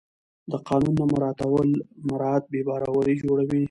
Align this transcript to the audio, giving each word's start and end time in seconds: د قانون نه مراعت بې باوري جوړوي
د 0.51 0.53
قانون 0.67 0.93
نه 1.01 1.05
مراعت 2.09 2.43
بې 2.51 2.61
باوري 2.67 3.15
جوړوي 3.23 3.59